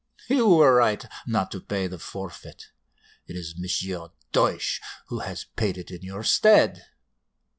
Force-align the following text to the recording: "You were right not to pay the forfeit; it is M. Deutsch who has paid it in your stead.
"You 0.27 0.47
were 0.47 0.73
right 0.73 1.05
not 1.27 1.51
to 1.51 1.59
pay 1.61 1.85
the 1.85 1.99
forfeit; 1.99 2.71
it 3.27 3.35
is 3.35 3.53
M. 3.55 4.09
Deutsch 4.31 4.81
who 5.09 5.19
has 5.19 5.43
paid 5.43 5.77
it 5.77 5.91
in 5.91 6.01
your 6.01 6.23
stead. 6.23 6.87